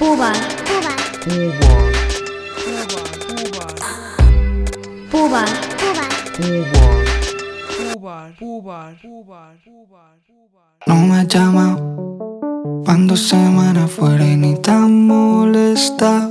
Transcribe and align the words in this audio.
Pubar. 0.00 0.32
Pubar. 1.20 1.84
Pubar. 5.10 5.48
Pubar. 8.38 8.96
No 10.86 10.94
me 10.94 11.26
llama 11.26 11.76
cuando 12.86 13.14
semana 13.14 13.86
fuera 13.86 14.24
y 14.24 14.38
ni 14.38 14.54
tan 14.62 15.06
molesta. 15.06 16.30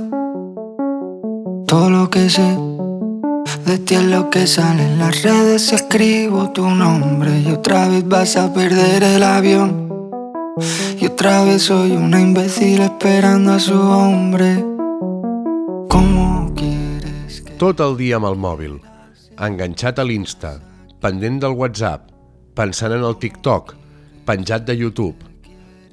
Todo 1.68 1.90
lo 1.90 2.10
que 2.10 2.28
sé 2.28 2.58
de 3.66 3.78
ti 3.78 3.94
es 3.94 4.02
lo 4.02 4.30
que 4.30 4.48
sale 4.48 4.82
en 4.82 4.98
las 4.98 5.22
redes. 5.22 5.66
Si 5.66 5.76
escribo 5.76 6.50
tu 6.50 6.68
nombre 6.68 7.38
y 7.38 7.52
otra 7.52 7.86
vez 7.86 8.04
vas 8.08 8.36
a 8.36 8.52
perder 8.52 9.04
el 9.04 9.22
avión. 9.22 9.89
Y 11.00 11.06
otra 11.06 11.44
vez 11.44 11.62
soy 11.62 11.92
una 11.92 12.20
imbécil 12.20 12.82
esperando 12.82 13.52
a 13.52 13.58
su 13.58 13.74
hombre. 13.74 14.64
¿Cómo 15.88 16.52
quieres 16.54 17.40
que.? 17.40 17.52
Tot 17.56 17.80
el 17.80 17.96
dia 17.96 18.18
amb 18.20 18.28
el 18.28 18.36
mòbil, 18.36 18.78
enganxat 19.40 20.00
a 20.00 20.04
l'Insta, 20.04 20.58
pendent 21.00 21.40
del 21.40 21.56
WhatsApp, 21.56 22.10
pensant 22.56 22.92
en 22.92 23.06
el 23.08 23.16
TikTok, 23.16 23.72
penjat 24.28 24.66
de 24.68 24.76
YouTube. 24.76 25.16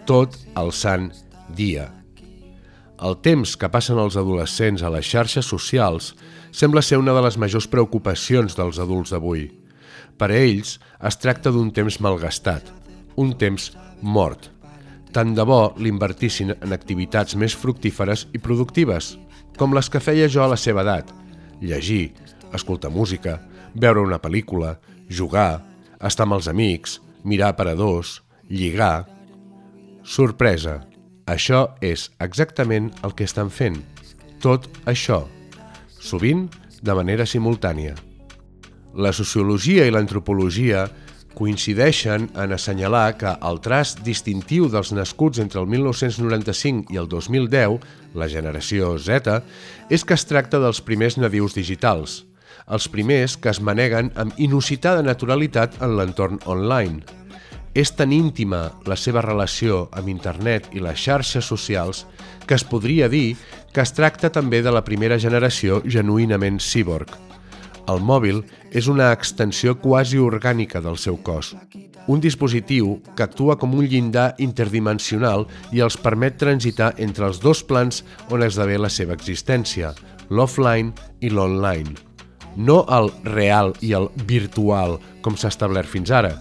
Tot 0.08 0.36
el 0.60 0.74
sant 0.76 1.14
dia. 1.56 1.88
El 2.98 3.20
temps 3.22 3.56
que 3.56 3.70
passen 3.72 4.00
els 4.02 4.18
adolescents 4.20 4.84
a 4.84 4.92
les 4.92 5.06
xarxes 5.06 5.46
socials 5.46 6.12
sembla 6.52 6.82
ser 6.82 7.00
una 7.00 7.14
de 7.16 7.24
les 7.24 7.38
majors 7.38 7.70
preocupacions 7.72 8.58
dels 8.58 8.82
adults 8.84 9.14
d'avui. 9.14 9.48
Per 10.18 10.32
a 10.34 10.38
ells 10.44 10.80
es 11.08 11.20
tracta 11.22 11.54
d'un 11.54 11.70
temps 11.72 12.02
malgastat, 12.02 12.74
un 13.16 13.36
temps 13.38 13.72
mort. 14.02 14.50
Tant 15.16 15.34
de 15.36 15.44
bo 15.48 15.74
l'invertissin 15.80 16.54
en 16.56 16.76
activitats 16.76 17.38
més 17.40 17.56
fructíferes 17.56 18.28
i 18.36 18.42
productives, 18.44 19.16
com 19.58 19.74
les 19.74 19.90
que 19.90 20.04
feia 20.04 20.28
jo 20.30 20.44
a 20.44 20.52
la 20.52 20.60
seva 20.60 20.84
edat. 20.86 21.10
Llegir, 21.62 22.14
escoltar 22.54 22.92
música, 22.94 23.40
veure 23.74 24.04
una 24.04 24.20
pel·lícula, 24.22 24.76
jugar, 25.10 25.64
estar 26.04 26.28
amb 26.28 26.38
els 26.38 26.50
amics, 26.52 27.00
mirar 27.24 27.54
aparadors, 27.54 28.22
lligar... 28.50 29.08
Sorpresa! 30.08 30.82
Això 31.28 31.74
és 31.84 32.06
exactament 32.24 32.94
el 33.04 33.12
que 33.12 33.26
estan 33.28 33.50
fent. 33.52 33.82
Tot 34.40 34.70
això. 34.88 35.26
Sovint 36.00 36.46
de 36.80 36.94
manera 36.96 37.26
simultània. 37.28 37.98
La 38.96 39.12
sociologia 39.12 39.84
i 39.86 39.92
l'antropologia 39.92 40.86
coincideixen 41.38 42.32
en 42.34 42.54
assenyalar 42.56 43.18
que 43.20 43.32
el 43.46 43.60
traç 43.62 43.94
distintiu 44.02 44.72
dels 44.74 44.90
nascuts 44.98 45.38
entre 45.44 45.62
el 45.62 45.68
1995 45.70 46.90
i 46.96 46.98
el 46.98 47.10
2010, 47.12 47.78
la 48.18 48.30
generació 48.32 48.96
Z, 48.98 49.38
és 49.94 50.02
que 50.04 50.18
es 50.18 50.26
tracta 50.26 50.58
dels 50.64 50.82
primers 50.82 51.20
nadius 51.22 51.54
digitals, 51.54 52.24
els 52.66 52.90
primers 52.90 53.38
que 53.38 53.54
es 53.54 53.62
maneguen 53.62 54.10
amb 54.18 54.34
inusitada 54.42 55.06
naturalitat 55.06 55.78
en 55.86 55.94
l'entorn 56.00 56.42
online. 56.50 57.06
És 57.78 57.94
tan 57.94 58.10
íntima 58.16 58.72
la 58.90 58.98
seva 58.98 59.22
relació 59.22 59.86
amb 59.94 60.10
internet 60.10 60.72
i 60.74 60.82
les 60.82 60.98
xarxes 60.98 61.46
socials 61.46 62.08
que 62.50 62.58
es 62.58 62.66
podria 62.66 63.12
dir 63.14 63.38
que 63.76 63.86
es 63.86 63.94
tracta 63.94 64.34
també 64.34 64.64
de 64.66 64.74
la 64.74 64.82
primera 64.82 65.22
generació 65.22 65.84
genuïnament 65.86 66.58
cíborg. 66.58 67.27
El 67.88 68.02
mòbil 68.04 68.42
és 68.76 68.90
una 68.92 69.14
extensió 69.16 69.78
quasi 69.80 70.20
orgànica 70.20 70.82
del 70.84 70.98
seu 71.00 71.16
cos, 71.24 71.54
un 72.08 72.20
dispositiu 72.24 72.98
que 73.16 73.24
actua 73.24 73.56
com 73.60 73.76
un 73.76 73.88
llindar 73.88 74.34
interdimensional 74.44 75.46
i 75.72 75.84
els 75.84 75.96
permet 76.00 76.36
transitar 76.40 76.94
entre 76.98 77.28
els 77.28 77.40
dos 77.44 77.64
plans 77.64 78.04
on 78.32 78.44
esdevé 78.44 78.76
la 78.80 78.92
seva 78.92 79.16
existència, 79.16 79.94
l'offline 80.30 80.92
i 81.24 81.32
l'online. 81.32 81.96
No 82.58 82.82
el 82.90 83.12
real 83.24 83.76
i 83.86 83.92
el 83.94 84.08
virtual, 84.26 84.98
com 85.22 85.36
s'ha 85.38 85.52
establert 85.54 85.88
fins 85.88 86.12
ara. 86.12 86.34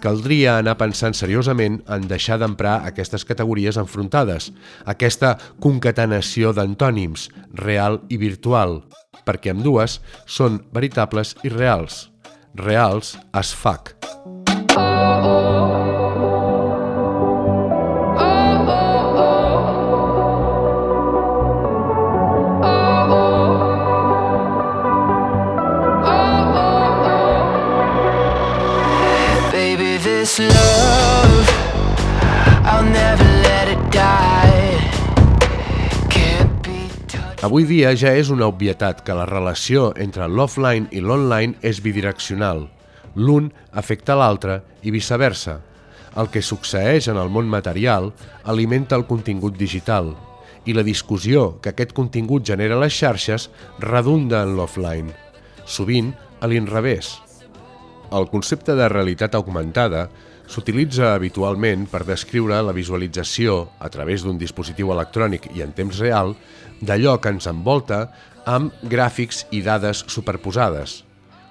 Caldria 0.00 0.58
anar 0.60 0.76
pensant 0.78 1.16
seriosament 1.16 1.80
en 1.90 2.04
deixar 2.08 2.38
d'emprar 2.38 2.78
aquestes 2.86 3.24
categories 3.26 3.80
enfrontades, 3.80 4.52
aquesta 4.86 5.34
concatenació 5.60 6.52
d'antònims, 6.54 7.30
real 7.58 8.04
i 8.08 8.20
virtual, 8.20 8.84
perquè 9.24 9.54
amb 9.54 9.64
dues 9.64 10.00
són 10.26 10.62
veritables 10.72 11.34
i 11.44 11.52
reals. 11.52 12.08
Reals 12.54 13.16
as 13.32 13.52
fuck. 13.52 13.96
Baby, 14.74 15.83
Avui 37.44 37.66
dia 37.68 37.90
ja 37.92 38.14
és 38.16 38.30
una 38.32 38.46
obvietat 38.48 39.02
que 39.04 39.12
la 39.12 39.26
relació 39.28 39.90
entre 40.00 40.24
l'offline 40.32 40.86
i 40.96 41.02
l'online 41.04 41.58
és 41.60 41.82
bidireccional. 41.84 42.62
L'un 43.20 43.50
afecta 43.76 44.16
l'altre 44.16 44.62
i 44.80 44.94
viceversa. 44.94 45.58
El 46.16 46.30
que 46.32 46.40
succeeix 46.40 47.10
en 47.12 47.20
el 47.20 47.28
món 47.34 47.50
material 47.52 48.08
alimenta 48.48 48.96
el 48.96 49.04
contingut 49.10 49.58
digital 49.60 50.14
i 50.64 50.72
la 50.72 50.86
discussió 50.86 51.58
que 51.60 51.74
aquest 51.74 51.92
contingut 51.92 52.48
genera 52.48 52.78
a 52.78 52.84
les 52.86 52.96
xarxes 52.96 53.50
redunda 53.82 54.40
en 54.46 54.56
l'offline, 54.56 55.12
sovint 55.66 56.14
a 56.40 56.48
l'inrevés. 56.48 57.12
El 58.14 58.28
concepte 58.30 58.76
de 58.78 58.86
realitat 58.86 59.34
augmentada 59.34 60.04
s'utilitza 60.46 61.14
habitualment 61.16 61.88
per 61.90 62.04
descriure 62.06 62.60
la 62.62 62.74
visualització, 62.76 63.56
a 63.82 63.88
través 63.90 64.22
d'un 64.22 64.38
dispositiu 64.38 64.92
electrònic 64.94 65.48
i 65.56 65.64
en 65.64 65.72
temps 65.74 65.98
real, 65.98 66.36
d'allò 66.78 67.16
que 67.18 67.32
ens 67.34 67.48
envolta 67.50 68.04
amb 68.46 68.70
gràfics 68.92 69.44
i 69.50 69.64
dades 69.66 70.04
superposades, 70.06 71.00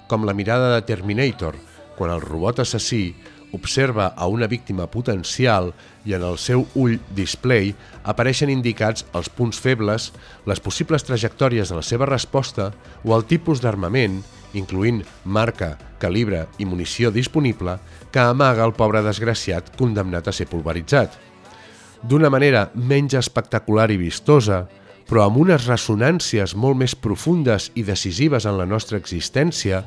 com 0.08 0.24
la 0.24 0.32
mirada 0.32 0.72
de 0.72 0.86
Terminator, 0.88 1.58
quan 1.98 2.14
el 2.14 2.24
robot 2.24 2.62
assassí 2.64 3.10
observa 3.54 4.14
a 4.16 4.26
una 4.26 4.48
víctima 4.48 4.88
potencial 4.90 5.72
i 6.04 6.16
en 6.16 6.24
el 6.26 6.38
seu 6.42 6.64
ull 6.74 6.96
display 7.14 7.74
apareixen 8.02 8.50
indicats 8.50 9.04
els 9.12 9.28
punts 9.28 9.60
febles, 9.60 10.12
les 10.48 10.64
possibles 10.64 11.04
trajectòries 11.06 11.68
de 11.68 11.78
la 11.78 11.84
seva 11.86 12.08
resposta 12.08 12.72
o 13.04 13.14
el 13.14 13.28
tipus 13.30 13.60
d'armament, 13.62 14.22
incloent 14.58 15.04
marca, 15.24 15.74
calibre 16.04 16.44
i 16.60 16.68
munició 16.68 17.10
disponible, 17.10 17.78
que 18.12 18.20
amaga 18.22 18.68
el 18.68 18.76
pobre 18.76 19.02
desgraciat 19.02 19.72
condemnat 19.80 20.28
a 20.28 20.36
ser 20.36 20.46
pulveritzat. 20.52 21.16
D'una 22.04 22.28
manera 22.28 22.68
menys 22.76 23.16
espectacular 23.16 23.88
i 23.90 23.96
vistosa, 23.96 24.66
però 25.08 25.26
amb 25.26 25.40
unes 25.40 25.66
ressonàncies 25.68 26.54
molt 26.56 26.76
més 26.80 26.94
profundes 26.96 27.70
i 27.74 27.84
decisives 27.84 28.44
en 28.48 28.58
la 28.60 28.66
nostra 28.68 29.00
existència, 29.00 29.82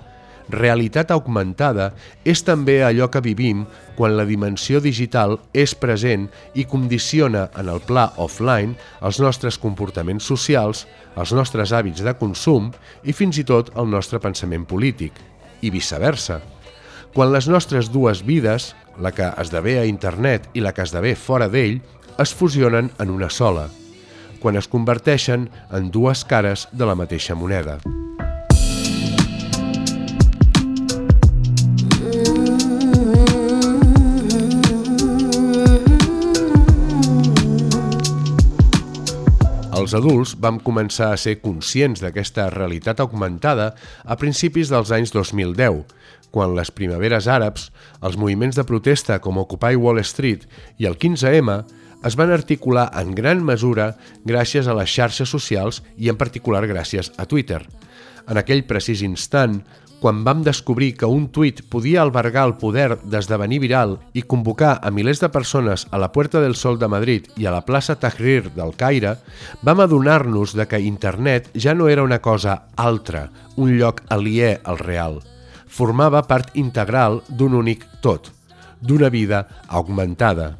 realitat 0.49 1.11
augmentada 1.11 1.91
és 2.25 2.41
també 2.47 2.79
allò 2.85 3.09
que 3.11 3.21
vivim 3.23 3.65
quan 3.97 4.15
la 4.15 4.25
dimensió 4.25 4.79
digital 4.83 5.37
és 5.53 5.75
present 5.75 6.27
i 6.55 6.65
condiciona 6.65 7.47
en 7.59 7.71
el 7.73 7.81
pla 7.83 8.07
offline 8.23 8.77
els 9.01 9.19
nostres 9.23 9.59
comportaments 9.59 10.27
socials, 10.31 10.85
els 11.17 11.33
nostres 11.35 11.73
hàbits 11.73 12.05
de 12.05 12.15
consum 12.19 12.71
i 13.03 13.13
fins 13.13 13.41
i 13.41 13.47
tot 13.47 13.73
el 13.75 13.89
nostre 13.91 14.21
pensament 14.23 14.65
polític, 14.69 15.13
i 15.61 15.71
viceversa. 15.73 16.41
Quan 17.13 17.33
les 17.33 17.47
nostres 17.49 17.91
dues 17.93 18.23
vides, 18.25 18.73
la 19.01 19.13
que 19.13 19.29
esdevé 19.41 19.77
a 19.79 19.85
internet 19.89 20.49
i 20.53 20.63
la 20.63 20.73
que 20.73 20.85
esdevé 20.85 21.15
fora 21.15 21.49
d'ell, 21.49 21.79
es 22.17 22.33
fusionen 22.33 22.91
en 22.99 23.13
una 23.13 23.29
sola, 23.29 23.67
quan 24.41 24.57
es 24.57 24.69
converteixen 24.69 25.49
en 25.71 25.91
dues 25.93 26.25
cares 26.25 26.67
de 26.71 26.89
la 26.89 26.97
mateixa 26.97 27.35
moneda. 27.35 27.79
Els 39.77 39.93
adults 39.93 40.31
vam 40.41 40.57
començar 40.63 41.11
a 41.13 41.17
ser 41.21 41.35
conscients 41.37 42.01
d'aquesta 42.01 42.47
realitat 42.49 43.01
augmentada 43.03 43.67
a 44.01 44.15
principis 44.17 44.71
dels 44.73 44.89
anys 44.95 45.11
2010, 45.13 45.83
quan 46.33 46.55
les 46.57 46.71
primaveres 46.73 47.27
àrabs, 47.29 47.67
els 48.01 48.17
moviments 48.17 48.57
de 48.57 48.65
protesta 48.65 49.19
com 49.21 49.37
Occupy 49.37 49.77
Wall 49.77 50.01
Street 50.01 50.47
i 50.81 50.89
el 50.89 50.97
15M 50.97 51.59
es 52.09 52.17
van 52.17 52.33
articular 52.33 52.87
en 52.97 53.13
gran 53.17 53.43
mesura 53.45 53.91
gràcies 54.25 54.65
a 54.65 54.73
les 54.77 54.89
xarxes 54.89 55.29
socials 55.29 55.83
i 55.97 56.09
en 56.09 56.17
particular 56.17 56.63
gràcies 56.65 57.11
a 57.17 57.27
Twitter. 57.29 57.61
En 58.27 58.41
aquell 58.41 58.65
precís 58.65 59.05
instant, 59.05 59.61
quan 59.99 60.23
vam 60.23 60.43
descobrir 60.45 60.95
que 60.97 61.07
un 61.09 61.27
tuit 61.33 61.63
podia 61.69 62.01
albergar 62.03 62.45
el 62.47 62.55
poder 62.61 62.99
d'esdevenir 63.01 63.59
viral 63.63 63.97
i 64.13 64.21
convocar 64.21 64.77
a 64.81 64.91
milers 64.93 65.21
de 65.23 65.29
persones 65.33 65.87
a 65.91 65.97
la 65.97 66.11
Puerta 66.11 66.41
del 66.41 66.55
Sol 66.55 66.77
de 66.77 66.87
Madrid 66.87 67.31
i 67.35 67.47
a 67.47 67.53
la 67.55 67.63
plaça 67.65 67.97
Tahrir 67.97 68.51
del 68.53 68.75
Caire, 68.77 69.15
vam 69.63 69.81
adonar-nos 69.81 70.53
de 70.53 70.67
que 70.67 70.79
internet 70.83 71.49
ja 71.55 71.73
no 71.73 71.89
era 71.89 72.03
una 72.03 72.19
cosa 72.21 72.67
altra, 72.75 73.29
un 73.55 73.73
lloc 73.77 74.03
aliè 74.09 74.59
al 74.63 74.77
real. 74.77 75.19
Formava 75.67 76.23
part 76.29 76.53
integral 76.55 77.21
d'un 77.29 77.57
únic 77.57 77.85
tot, 78.01 78.31
d'una 78.81 79.09
vida 79.09 79.47
augmentada. 79.67 80.57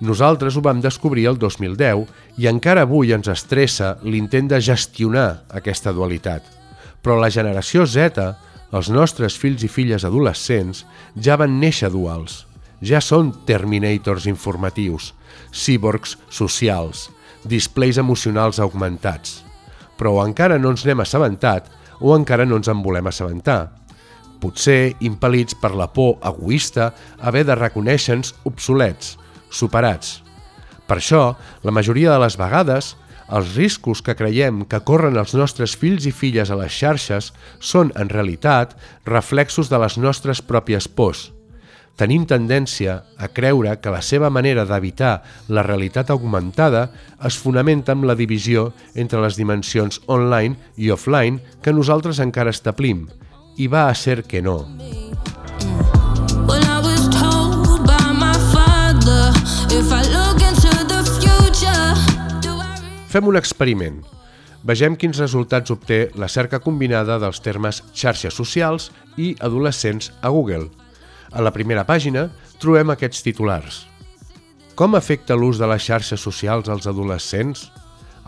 Nosaltres 0.00 0.56
ho 0.56 0.64
vam 0.64 0.80
descobrir 0.82 1.28
el 1.30 1.38
2010 1.38 2.08
i 2.42 2.48
encara 2.50 2.88
avui 2.88 3.12
ens 3.12 3.28
estressa 3.28 3.98
l'intent 4.02 4.48
de 4.50 4.58
gestionar 4.58 5.44
aquesta 5.52 5.92
dualitat. 5.92 6.61
Però 7.02 7.18
la 7.18 7.30
generació 7.34 7.84
Z, 7.86 8.22
els 8.72 8.88
nostres 8.88 9.36
fills 9.36 9.64
i 9.66 9.68
filles 9.68 10.06
adolescents, 10.06 10.84
ja 11.18 11.36
van 11.36 11.58
néixer 11.60 11.90
duals. 11.92 12.46
Ja 12.82 13.02
són 13.02 13.30
terminators 13.46 14.26
informatius, 14.30 15.12
cíborgs 15.52 16.16
socials, 16.30 17.10
displays 17.44 17.98
emocionals 17.98 18.58
augmentats. 18.62 19.42
Però 19.98 20.16
encara 20.24 20.58
no 20.58 20.72
ens 20.72 20.86
n'hem 20.86 21.02
assabentat 21.04 21.68
o 22.00 22.16
encara 22.16 22.46
no 22.46 22.58
ens 22.58 22.70
en 22.70 22.82
volem 22.82 23.06
assabentar. 23.06 23.70
Potser 24.42 24.96
impel·lits 25.04 25.54
per 25.60 25.70
la 25.78 25.86
por 25.94 26.16
egoista 26.26 26.90
haver 27.20 27.44
de 27.46 27.54
reconèixer-nos 27.54 28.34
obsolets, 28.48 29.16
superats. 29.50 30.22
Per 30.88 30.98
això, 30.98 31.36
la 31.62 31.74
majoria 31.74 32.10
de 32.10 32.18
les 32.24 32.34
vegades, 32.36 32.96
els 33.32 33.54
riscos 33.56 34.02
que 34.04 34.16
creiem 34.18 34.64
que 34.68 34.82
corren 34.84 35.16
els 35.20 35.32
nostres 35.34 35.74
fills 35.78 36.06
i 36.08 36.12
filles 36.12 36.50
a 36.52 36.58
les 36.60 36.72
xarxes 36.72 37.32
són, 37.60 37.92
en 37.96 38.12
realitat, 38.12 38.76
reflexos 39.08 39.72
de 39.72 39.80
les 39.80 39.96
nostres 39.98 40.42
pròpies 40.44 40.88
pors. 40.88 41.30
Tenim 41.96 42.24
tendència 42.24 43.02
a 43.20 43.28
creure 43.28 43.74
que 43.80 43.92
la 43.92 44.00
seva 44.02 44.30
manera 44.32 44.64
d'evitar 44.68 45.12
la 45.52 45.64
realitat 45.66 46.10
augmentada 46.10 46.86
es 47.28 47.36
fonamenta 47.36 47.92
en 47.92 48.06
la 48.08 48.16
divisió 48.16 48.70
entre 48.94 49.20
les 49.24 49.36
dimensions 49.36 50.00
online 50.06 50.56
i 50.76 50.90
offline 50.90 51.42
que 51.62 51.76
nosaltres 51.76 52.22
encara 52.24 52.52
establim, 52.52 53.08
i 53.56 53.68
va 53.68 53.88
a 53.90 53.94
ser 53.94 54.22
que 54.24 54.40
no. 54.40 54.62
Fem 63.12 63.26
un 63.28 63.36
experiment. 63.36 63.98
Vegem 64.64 64.94
quins 64.96 65.18
resultats 65.20 65.68
obté 65.74 66.06
la 66.16 66.30
cerca 66.32 66.62
combinada 66.64 67.18
dels 67.20 67.42
termes 67.44 67.82
xarxes 67.92 68.32
socials 68.32 68.86
i 69.20 69.34
adolescents 69.44 70.08
a 70.24 70.30
Google. 70.32 70.70
A 71.28 71.42
la 71.44 71.50
primera 71.52 71.82
pàgina 71.84 72.30
trobem 72.62 72.88
aquests 72.88 73.20
titulars. 73.26 73.82
Com 74.80 74.96
afecta 74.96 75.36
l'ús 75.36 75.60
de 75.60 75.68
les 75.68 75.84
xarxes 75.84 76.24
socials 76.24 76.70
als 76.72 76.88
adolescents? 76.88 77.66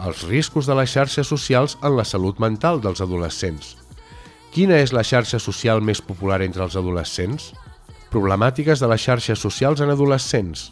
Els 0.05 0.21
riscos 0.29 0.69
de 0.69 0.77
les 0.77 0.93
xarxes 0.93 1.33
socials 1.33 1.79
en 1.81 1.97
la 1.97 2.05
salut 2.05 2.43
mental 2.43 2.83
dels 2.85 3.01
adolescents. 3.01 3.79
Quina 4.53 4.77
és 4.85 4.93
la 4.93 5.07
xarxa 5.07 5.41
social 5.41 5.81
més 5.81 6.03
popular 6.05 6.43
entre 6.45 6.61
els 6.67 6.77
adolescents? 6.77 7.55
Problemàtiques 8.13 8.85
de 8.85 8.93
les 8.93 9.01
xarxes 9.01 9.41
socials 9.41 9.81
en 9.81 9.95
adolescents. 9.97 10.69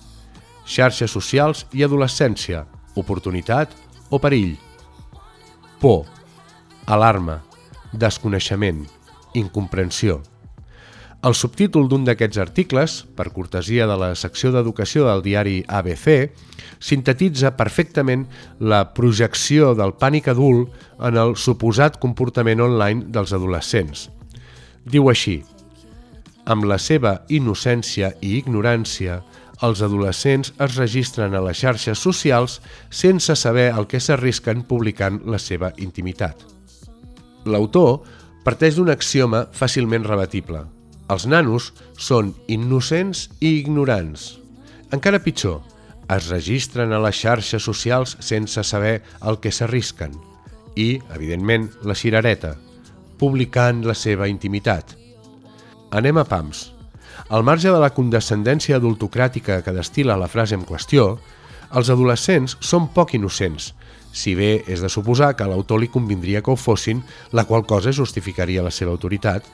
Xarxes 0.68 1.16
socials 1.16 1.64
i 1.72 1.86
adolescència. 1.88 2.66
Oportunitat 2.92 3.72
o 4.12 4.20
perill. 4.20 4.58
Por, 5.80 6.04
alarma, 6.84 7.40
desconeixement, 7.96 8.84
incomprensió. 9.34 10.20
El 11.22 11.36
subtítol 11.38 11.86
d'un 11.88 12.02
d'aquests 12.04 12.40
articles, 12.42 12.96
per 13.16 13.30
cortesia 13.30 13.86
de 13.86 13.94
la 13.96 14.10
secció 14.18 14.50
d'educació 14.50 15.06
del 15.06 15.22
diari 15.22 15.60
ABC, 15.70 16.32
sintetitza 16.82 17.54
perfectament 17.56 18.26
la 18.58 18.82
projecció 18.92 19.70
del 19.78 19.94
pànic 19.94 20.28
adult 20.32 20.74
en 20.98 21.20
el 21.22 21.36
suposat 21.38 22.00
comportament 22.02 22.60
online 22.60 23.06
dels 23.14 23.32
adolescents. 23.38 24.08
Diu 24.82 25.08
així, 25.12 25.38
amb 26.44 26.66
la 26.66 26.80
seva 26.82 27.20
innocència 27.30 28.16
i 28.20 28.34
ignorància, 28.40 29.20
els 29.62 29.82
adolescents 29.82 30.52
es 30.64 30.76
registren 30.76 31.34
a 31.34 31.42
les 31.44 31.60
xarxes 31.62 32.00
socials 32.02 32.58
sense 32.90 33.36
saber 33.38 33.68
el 33.70 33.86
que 33.86 34.00
s'arrisquen 34.00 34.64
publicant 34.66 35.20
la 35.26 35.38
seva 35.38 35.72
intimitat. 35.78 36.42
L'autor 37.46 38.02
parteix 38.46 38.76
d'un 38.76 38.90
axioma 38.90 39.46
fàcilment 39.54 40.06
rebatible. 40.06 40.64
Els 41.12 41.26
nanos 41.26 41.70
són 41.98 42.32
innocents 42.50 43.28
i 43.40 43.58
ignorants. 43.60 44.38
Encara 44.92 45.22
pitjor, 45.22 45.60
es 46.10 46.28
registren 46.30 46.92
a 46.92 47.00
les 47.02 47.16
xarxes 47.16 47.62
socials 47.62 48.16
sense 48.20 48.62
saber 48.66 49.00
el 49.22 49.38
que 49.40 49.52
s'arrisquen. 49.54 50.14
I, 50.74 50.98
evidentment, 51.14 51.68
la 51.84 51.94
cirereta, 51.94 52.56
publicant 53.20 53.84
la 53.86 53.94
seva 53.94 54.28
intimitat. 54.28 54.96
Anem 55.92 56.18
a 56.18 56.24
pams. 56.24 56.71
Al 57.28 57.44
marge 57.44 57.70
de 57.70 57.78
la 57.80 57.92
condescendència 57.94 58.76
adultocràtica 58.76 59.60
que 59.62 59.76
destila 59.76 60.18
la 60.18 60.28
frase 60.28 60.56
en 60.58 60.66
qüestió, 60.66 61.18
els 61.72 61.88
adolescents 61.92 62.56
són 62.60 62.90
poc 62.92 63.14
innocents, 63.16 63.72
si 64.12 64.34
bé 64.36 64.62
és 64.68 64.82
de 64.84 64.90
suposar 64.92 65.32
que 65.36 65.46
l'autor 65.48 65.80
li 65.80 65.88
convindria 65.88 66.42
que 66.44 66.52
ho 66.52 66.56
fossin, 66.56 67.00
la 67.32 67.46
qual 67.48 67.64
cosa 67.64 67.94
justificaria 67.96 68.62
la 68.62 68.70
seva 68.70 68.92
autoritat, 68.92 69.46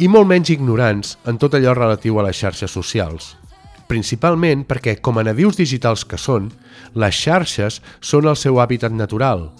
i 0.00 0.08
molt 0.08 0.28
menys 0.30 0.50
ignorants 0.54 1.18
en 1.28 1.36
tot 1.38 1.54
allò 1.54 1.74
relatiu 1.76 2.18
a 2.18 2.24
les 2.24 2.40
xarxes 2.40 2.72
socials. 2.72 3.34
Principalment 3.90 4.62
perquè, 4.64 4.96
com 5.02 5.18
a 5.18 5.24
nadius 5.26 5.58
digitals 5.58 6.06
que 6.08 6.16
són, 6.16 6.48
les 6.94 7.16
xarxes 7.16 7.80
són 8.00 8.30
el 8.30 8.38
seu 8.38 8.60
hàbitat 8.62 8.94
natural. 8.94 9.50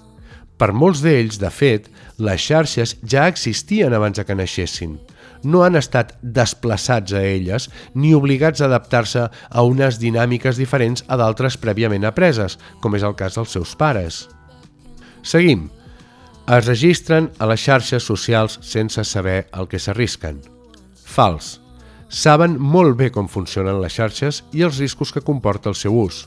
Per 0.57 0.73
molts 0.73 1.03
d'ells, 1.05 1.41
de 1.43 1.51
fet, 1.51 1.91
les 2.17 2.41
xarxes 2.41 2.97
ja 3.03 3.27
existien 3.29 3.93
abans 3.97 4.21
que 4.25 4.37
naixessin, 4.37 4.97
no 5.43 5.63
han 5.65 5.77
estat 5.79 6.15
desplaçats 6.23 7.15
a 7.17 7.23
elles 7.25 7.69
ni 7.95 8.13
obligats 8.15 8.61
a 8.61 8.69
adaptar-se 8.69 9.27
a 9.31 9.63
unes 9.65 10.01
dinàmiques 10.03 10.61
diferents 10.61 11.05
a 11.09 11.17
d'altres 11.21 11.57
prèviament 11.61 12.05
apreses, 12.05 12.59
com 12.81 12.97
és 12.97 13.07
el 13.07 13.17
cas 13.17 13.39
dels 13.39 13.57
seus 13.57 13.75
pares. 13.77 14.27
Seguim. 15.23 15.69
Es 16.51 16.67
registren 16.67 17.29
a 17.39 17.47
les 17.47 17.63
xarxes 17.63 18.03
socials 18.03 18.59
sense 18.67 19.05
saber 19.07 19.45
el 19.55 19.69
que 19.71 19.79
s'arrisquen. 19.79 20.41
Fals. 21.05 21.61
Saben 22.11 22.57
molt 22.59 22.97
bé 22.99 23.11
com 23.15 23.29
funcionen 23.31 23.79
les 23.79 23.95
xarxes 23.95 24.43
i 24.51 24.65
els 24.67 24.81
riscos 24.83 25.13
que 25.15 25.23
comporta 25.23 25.71
el 25.71 25.79
seu 25.79 25.95
ús. 25.95 26.25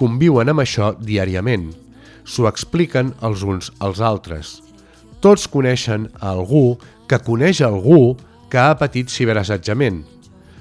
Conviuen 0.00 0.48
amb 0.48 0.62
això 0.62 0.94
diàriament. 0.96 1.68
S'ho 2.24 2.46
expliquen 2.48 3.12
els 3.20 3.42
uns 3.44 3.68
als 3.84 4.00
altres. 4.00 4.60
Tots 5.20 5.44
coneixen 5.52 6.08
algú 6.24 6.78
que 7.10 7.18
coneix 7.20 7.60
algú 7.60 8.16
que 8.50 8.58
ha 8.58 8.76
patit 8.78 9.08
ciberassetjament. 9.08 10.02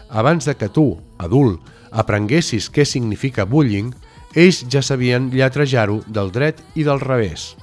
Abans 0.10 0.46
de 0.46 0.55
que 0.55 0.69
tu, 0.69 0.93
adult, 1.17 1.60
aprenguessis 1.91 2.69
què 2.69 2.86
significa 2.86 3.48
bullying, 3.50 3.91
ells 4.38 4.62
ja 4.69 4.81
sabien 4.86 5.31
lletrejar-ho 5.34 6.03
del 6.08 6.31
dret 6.31 6.62
i 6.77 6.86
del 6.86 7.01
revés. 7.01 7.55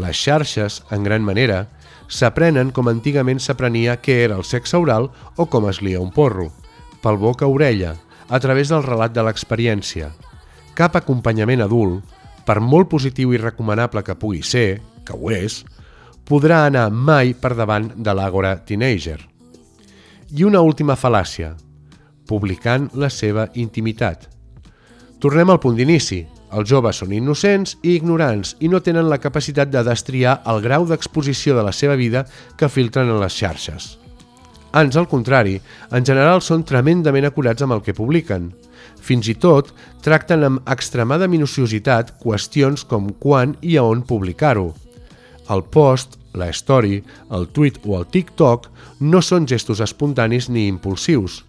Les 0.00 0.16
xarxes, 0.16 0.80
en 0.90 1.04
gran 1.04 1.24
manera, 1.24 1.66
s'aprenen 2.08 2.72
com 2.74 2.88
antigament 2.88 3.40
s'aprenia 3.40 3.98
què 4.02 4.22
era 4.24 4.38
el 4.40 4.46
sexe 4.48 4.78
oral 4.80 5.10
o 5.36 5.46
com 5.46 5.68
es 5.70 5.80
lia 5.84 6.00
un 6.00 6.10
porro, 6.10 6.48
pel 7.02 7.20
boca 7.20 7.44
a 7.44 7.52
orella, 7.52 7.94
a 8.28 8.40
través 8.40 8.70
del 8.70 8.84
relat 8.86 9.12
de 9.12 9.24
l'experiència. 9.26 10.10
Cap 10.74 10.96
acompanyament 10.96 11.62
adult, 11.64 12.00
per 12.46 12.60
molt 12.60 12.88
positiu 12.90 13.34
i 13.34 13.40
recomanable 13.42 14.02
que 14.06 14.16
pugui 14.16 14.42
ser, 14.42 14.80
que 15.04 15.16
ho 15.16 15.30
és, 15.34 15.62
podrà 16.26 16.64
anar 16.66 16.88
mai 16.90 17.34
per 17.34 17.54
davant 17.58 17.90
de 17.96 18.14
l'àgora 18.14 18.56
teenager. 18.64 19.29
I 20.30 20.44
una 20.46 20.60
última 20.62 20.94
fal·làcia, 20.94 21.56
publicant 22.30 22.84
la 22.94 23.08
seva 23.10 23.48
intimitat. 23.58 24.28
Tornem 25.18 25.50
al 25.50 25.58
punt 25.58 25.74
d'inici. 25.74 26.20
Els 26.54 26.68
joves 26.70 27.00
són 27.02 27.10
innocents 27.14 27.72
i 27.82 27.96
ignorants 27.96 28.52
i 28.62 28.68
no 28.70 28.78
tenen 28.82 29.08
la 29.10 29.18
capacitat 29.22 29.70
de 29.70 29.82
destriar 29.86 30.36
el 30.52 30.62
grau 30.62 30.86
d'exposició 30.86 31.56
de 31.56 31.64
la 31.66 31.72
seva 31.74 31.96
vida 31.98 32.22
que 32.56 32.70
filtren 32.70 33.10
en 33.10 33.18
les 33.22 33.34
xarxes. 33.34 33.96
Ans 34.70 34.98
al 34.98 35.08
contrari, 35.10 35.56
en 35.90 36.06
general 36.06 36.42
són 36.46 36.62
tremendament 36.62 37.26
acurats 37.26 37.66
amb 37.66 37.74
el 37.74 37.82
que 37.82 37.94
publiquen. 37.94 38.52
Fins 39.02 39.26
i 39.30 39.34
tot 39.34 39.72
tracten 40.06 40.46
amb 40.46 40.70
extremada 40.70 41.26
minuciositat 41.26 42.14
qüestions 42.22 42.86
com 42.86 43.10
quan 43.18 43.56
i 43.62 43.74
a 43.78 43.82
on 43.82 44.06
publicar-ho. 44.06 44.70
El 45.50 45.64
post 45.66 46.16
la 46.32 46.48
story, 46.54 47.02
el 47.34 47.48
tweet 47.50 47.80
o 47.84 47.98
el 47.98 48.06
TikTok 48.06 48.68
no 49.02 49.18
són 49.22 49.48
gestos 49.50 49.82
espontanis 49.82 50.48
ni 50.48 50.68
impulsius. 50.70 51.42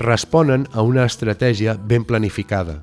Responen 0.00 0.66
a 0.72 0.82
una 0.82 1.04
estratègia 1.06 1.76
ben 1.78 2.04
planificada. 2.04 2.80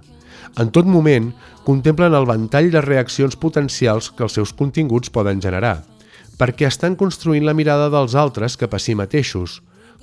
En 0.59 0.71
tot 0.71 0.87
moment, 0.87 1.31
contemplen 1.67 2.15
el 2.15 2.27
ventall 2.27 2.71
de 2.71 2.81
reaccions 2.81 3.35
potencials 3.35 4.09
que 4.15 4.23
els 4.23 4.39
seus 4.39 4.53
continguts 4.55 5.11
poden 5.11 5.43
generar. 5.43 5.81
perquè 6.41 6.65
estan 6.65 6.95
construint 6.97 7.45
la 7.45 7.53
mirada 7.53 7.89
dels 7.93 8.15
altres 8.17 8.55
cap 8.57 8.73
a 8.73 8.79
si 8.81 8.95
mateixos, 8.97 9.59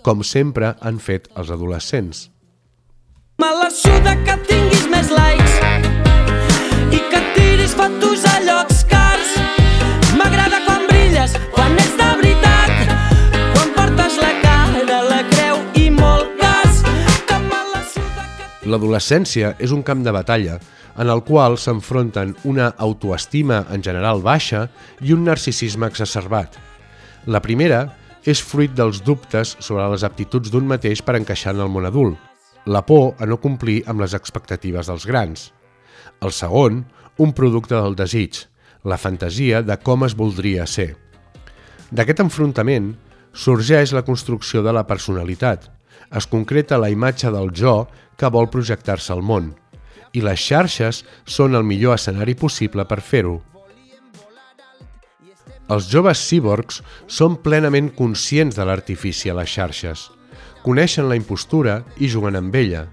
com 0.06 0.22
sempre 0.22 0.76
han 0.86 1.00
fet 1.02 1.26
els 1.34 1.50
adolescents. 1.50 2.28
Me 3.42 3.50
la 3.58 3.70
suda 3.74 4.14
que 4.22 4.38
tinguis 4.46 4.86
més 4.92 5.10
likes 5.10 5.58
i 6.94 7.02
que 7.10 7.24
tiris 7.34 7.74
fotos 7.74 8.22
a 8.30 8.38
llocs 8.46 8.67
L'adolescència 18.68 19.54
és 19.64 19.72
un 19.72 19.80
camp 19.80 20.02
de 20.04 20.12
batalla 20.12 20.58
en 21.00 21.08
el 21.08 21.22
qual 21.24 21.54
s'enfronten 21.56 22.34
una 22.44 22.66
autoestima 22.84 23.62
en 23.72 23.84
general 23.86 24.20
baixa 24.20 24.66
i 25.00 25.14
un 25.14 25.24
narcisisme 25.24 25.88
exacerbat. 25.88 26.58
La 27.24 27.40
primera 27.40 27.86
és 28.28 28.42
fruit 28.44 28.74
dels 28.76 29.00
dubtes 29.06 29.54
sobre 29.64 29.86
les 29.94 30.04
aptituds 30.04 30.52
d'un 30.52 30.68
mateix 30.68 31.00
per 31.00 31.16
encaixar 31.16 31.54
en 31.56 31.62
el 31.64 31.72
món 31.72 31.88
adult, 31.88 32.18
la 32.66 32.84
por 32.84 33.14
a 33.16 33.30
no 33.30 33.38
complir 33.40 33.80
amb 33.88 34.04
les 34.04 34.12
expectatives 34.18 34.90
dels 34.90 35.08
grans. 35.08 35.48
El 36.20 36.34
segon, 36.36 36.82
un 37.16 37.32
producte 37.32 37.78
del 37.78 37.96
desig, 37.96 38.42
la 38.84 39.00
fantasia 39.00 39.62
de 39.62 39.78
com 39.80 40.04
es 40.04 40.18
voldria 40.18 40.66
ser. 40.66 40.90
D'aquest 41.88 42.20
enfrontament 42.26 42.92
sorgeix 43.32 43.94
la 43.96 44.04
construcció 44.04 44.60
de 44.66 44.76
la 44.76 44.84
personalitat, 44.84 45.70
es 46.14 46.26
concreta 46.26 46.78
la 46.78 46.90
imatge 46.90 47.30
del 47.34 47.50
jo 47.54 47.86
que 48.16 48.30
vol 48.32 48.50
projectar-se 48.50 49.12
al 49.12 49.22
món– 49.22 49.54
i 50.12 50.22
les 50.24 50.40
xarxes 50.40 51.02
són 51.28 51.56
el 51.58 51.66
millor 51.66 51.98
escenari 51.98 52.34
possible 52.38 52.84
per 52.88 53.00
fer-ho. 53.04 53.38
Els 55.68 55.88
joves 55.92 56.20
cíborgs 56.24 56.80
són 57.12 57.36
plenament 57.44 57.90
conscients 57.96 58.56
de 58.56 58.64
l'artifici 58.64 59.28
a 59.28 59.36
les 59.36 59.50
xarxes. 59.52 60.06
Coneixen 60.64 61.08
la 61.08 61.18
impostura 61.18 61.82
i 62.00 62.08
juguen 62.08 62.38
amb 62.38 62.54
ella, 62.56 62.86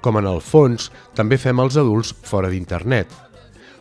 com 0.00 0.16
en 0.16 0.28
el 0.30 0.38
fons 0.40 0.88
també 1.18 1.40
fem 1.42 1.58
els 1.60 1.76
adults 1.80 2.14
fora 2.24 2.48
d'internet. 2.52 3.10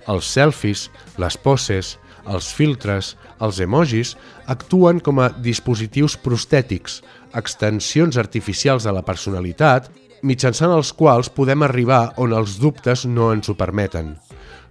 Els 0.10 0.26
selfies, 0.26 0.88
les 1.22 1.38
poses, 1.38 1.98
els 2.28 2.50
filtres, 2.54 3.16
els 3.40 3.60
emojis 3.64 4.16
actuen 4.48 5.00
com 5.00 5.22
a 5.24 5.30
dispositius 5.30 6.18
prostètics, 6.20 7.02
extensions 7.36 8.18
artificials 8.18 8.84
de 8.84 8.94
la 8.96 9.06
personalitat 9.06 9.90
mitjançant 10.22 10.74
els 10.76 10.92
quals 10.94 11.30
podem 11.32 11.64
arribar 11.64 12.14
on 12.18 12.34
els 12.36 12.58
dubtes 12.60 13.06
no 13.06 13.32
ens 13.34 13.50
ho 13.50 13.56
permeten. 13.56 14.16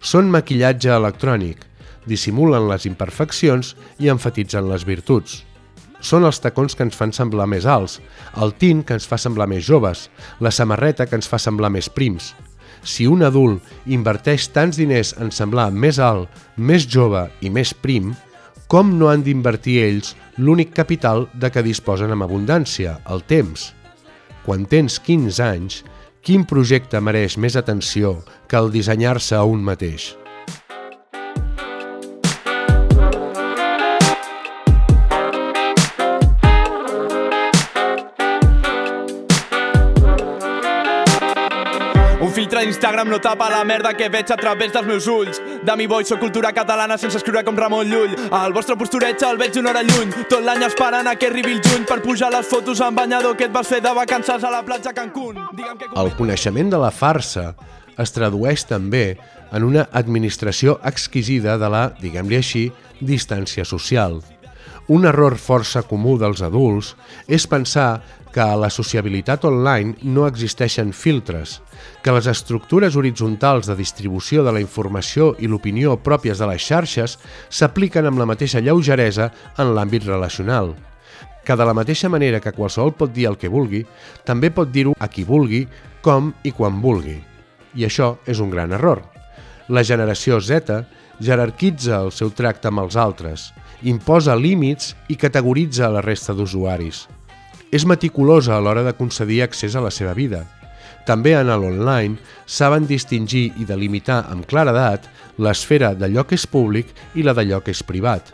Són 0.00 0.31
maquillatge 0.31 0.93
electrònic, 0.95 1.64
dissimulen 2.09 2.69
les 2.71 2.87
imperfeccions 2.88 3.75
i 3.99 4.11
enfatitzen 4.12 4.69
les 4.71 4.85
virtuts. 4.88 5.43
Són 6.00 6.25
els 6.25 6.38
tacons 6.38 6.76
que 6.78 6.85
ens 6.87 6.97
fan 6.97 7.12
semblar 7.12 7.49
més 7.50 7.67
alts, 7.67 7.99
el 8.38 8.55
tint 8.55 8.85
que 8.87 8.95
ens 8.95 9.09
fa 9.09 9.19
semblar 9.19 9.49
més 9.50 9.64
joves, 9.67 10.07
la 10.40 10.55
samarreta 10.55 11.09
que 11.09 11.19
ens 11.19 11.26
fa 11.26 11.40
semblar 11.43 11.73
més 11.75 11.90
prims. 11.90 12.35
Si 12.82 13.06
un 13.06 13.25
adult 13.26 13.62
inverteix 13.87 14.50
tants 14.52 14.78
diners 14.78 15.14
en 15.18 15.32
semblar 15.35 15.70
més 15.73 15.99
alt, 15.99 16.28
més 16.56 16.87
jove 16.87 17.28
i 17.40 17.50
més 17.50 17.75
prim, 17.75 18.14
com 18.68 18.99
no 18.99 19.08
han 19.08 19.25
d'invertir 19.25 19.80
ells 19.87 20.14
l'únic 20.37 20.75
capital 20.76 21.26
de 21.35 21.50
què 21.50 21.64
disposen 21.64 22.12
amb 22.12 22.28
abundància, 22.28 22.99
el 23.08 23.25
temps? 23.25 23.73
quan 24.49 24.64
tens 24.64 24.94
15 25.04 25.42
anys, 25.44 25.82
quin 26.25 26.47
projecte 26.49 27.02
mereix 27.04 27.37
més 27.37 27.58
atenció 27.61 28.14
que 28.49 28.56
el 28.56 28.73
dissenyar-se 28.73 29.37
a 29.37 29.44
un 29.44 29.61
mateix? 29.61 30.14
Filtre 42.78 42.88
d'Instagram 42.88 43.08
no 43.11 43.18
tapa 43.18 43.49
la 43.50 43.64
merda 43.64 43.92
que 43.94 44.08
veig 44.08 44.30
a 44.30 44.37
través 44.37 44.73
dels 44.73 44.87
meus 44.87 45.06
ulls. 45.06 45.40
De 45.64 45.75
mi 45.76 45.87
boy, 45.87 46.04
soc 46.04 46.20
cultura 46.20 46.52
catalana 46.52 46.97
sense 46.99 47.16
escriure 47.18 47.42
com 47.44 47.56
Ramon 47.56 47.88
Llull. 47.90 48.14
El 48.30 48.52
vostre 48.52 48.76
postureig 48.76 49.20
el 49.26 49.38
veig 49.38 49.56
una 49.58 49.70
hora 49.70 49.82
lluny. 49.82 50.12
Tot 50.30 50.44
l'any 50.44 50.62
esperant 50.64 51.08
a 51.08 51.16
que 51.16 51.26
arribi 51.26 51.56
el 51.56 51.62
juny 51.62 51.85
per 51.88 52.00
pujar 52.02 52.30
les 52.30 52.47
fotos 52.47 52.80
amb 52.80 52.97
banyador 52.99 53.37
que 53.37 53.49
et 53.49 53.52
vas 53.52 53.66
fer 53.66 53.80
de 53.82 53.92
vacances 53.94 54.44
a 54.44 54.50
la 54.50 54.62
platja 54.64 54.94
Cancún. 54.94 55.37
Digue'm 55.52 55.78
que... 55.78 55.90
El 55.97 56.14
coneixement 56.16 56.70
de 56.70 56.78
la 56.78 56.92
farsa 56.94 57.54
es 57.99 58.14
tradueix 58.14 58.64
també 58.68 59.18
en 59.52 59.64
una 59.64 59.88
administració 59.92 60.78
exquisida 60.85 61.58
de 61.58 61.68
la, 61.73 61.88
diguem-li 61.99 62.38
així, 62.38 62.68
distància 63.00 63.64
social. 63.66 64.20
Un 64.88 65.04
error 65.04 65.35
força 65.37 65.83
comú 65.85 66.14
dels 66.16 66.40
adults 66.40 66.95
és 67.28 67.45
pensar 67.45 68.00
que 68.33 68.40
a 68.40 68.57
la 68.57 68.71
sociabilitat 68.73 69.45
online 69.45 69.99
no 70.00 70.25
existeixen 70.25 70.95
filtres, 70.97 71.59
que 72.00 72.14
les 72.16 72.28
estructures 72.30 72.97
horitzontals 72.97 73.68
de 73.68 73.76
distribució 73.76 74.45
de 74.47 74.54
la 74.57 74.62
informació 74.64 75.35
i 75.45 75.49
l'opinió 75.49 75.99
pròpies 76.00 76.40
de 76.40 76.49
les 76.49 76.64
xarxes 76.64 77.18
s'apliquen 77.50 78.09
amb 78.09 78.21
la 78.21 78.28
mateixa 78.33 78.64
lleugeresa 78.64 79.28
en 79.59 79.75
l'àmbit 79.76 80.09
relacional, 80.09 80.73
que 81.45 81.57
de 81.57 81.68
la 81.68 81.76
mateixa 81.76 82.09
manera 82.09 82.40
que 82.40 82.57
qualsevol 82.57 82.97
pot 82.97 83.12
dir 83.12 83.28
el 83.28 83.37
que 83.37 83.52
vulgui, 83.52 83.85
també 84.25 84.49
pot 84.49 84.73
dir-ho 84.73 84.97
a 84.97 85.12
qui 85.12 85.28
vulgui, 85.28 85.66
com 86.00 86.33
i 86.49 86.52
quan 86.57 86.80
vulgui. 86.80 87.18
I 87.76 87.85
això 87.85 88.14
és 88.25 88.40
un 88.40 88.49
gran 88.49 88.73
error. 88.73 89.04
La 89.68 89.85
generació 89.85 90.40
Z 90.40 90.80
jerarquitza 91.21 91.99
el 92.00 92.12
seu 92.12 92.33
tracte 92.33 92.71
amb 92.73 92.87
els 92.87 92.97
altres, 92.97 93.50
imposa 93.82 94.35
límits 94.35 94.94
i 95.08 95.16
categoritza 95.16 95.88
la 95.92 96.02
resta 96.02 96.35
d'usuaris. 96.35 97.06
És 97.70 97.85
meticulosa 97.87 98.56
a 98.56 98.61
l'hora 98.61 98.82
de 98.82 98.94
concedir 98.97 99.42
accés 99.44 99.76
a 99.76 99.82
la 99.85 99.90
seva 99.90 100.14
vida. 100.16 100.44
També 101.06 101.35
en 101.37 101.49
l'online 101.49 102.18
saben 102.44 102.87
distingir 102.88 103.52
i 103.56 103.64
delimitar 103.68 104.25
amb 104.28 104.47
claredat 104.49 105.06
l'esfera 105.38 105.94
d'allò 105.94 106.25
que 106.26 106.37
és 106.37 106.47
públic 106.47 106.90
i 107.14 107.23
la 107.23 107.35
d'allò 107.37 107.62
que 107.64 107.73
és 107.73 107.82
privat. 107.82 108.32